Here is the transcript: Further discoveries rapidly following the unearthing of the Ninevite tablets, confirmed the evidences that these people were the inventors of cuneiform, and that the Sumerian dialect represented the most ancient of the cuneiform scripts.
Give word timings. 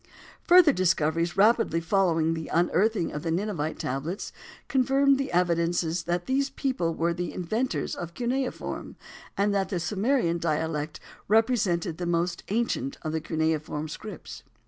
Further 0.45 0.73
discoveries 0.73 1.37
rapidly 1.37 1.79
following 1.79 2.33
the 2.33 2.47
unearthing 2.47 3.11
of 3.11 3.21
the 3.21 3.29
Ninevite 3.29 3.77
tablets, 3.77 4.33
confirmed 4.67 5.19
the 5.19 5.31
evidences 5.31 6.05
that 6.05 6.25
these 6.25 6.49
people 6.49 6.95
were 6.95 7.13
the 7.13 7.31
inventors 7.31 7.93
of 7.93 8.15
cuneiform, 8.15 8.95
and 9.37 9.53
that 9.53 9.69
the 9.69 9.79
Sumerian 9.79 10.39
dialect 10.39 10.99
represented 11.27 11.99
the 11.99 12.07
most 12.07 12.41
ancient 12.49 12.97
of 13.03 13.11
the 13.11 13.21
cuneiform 13.21 13.87
scripts. 13.87 14.41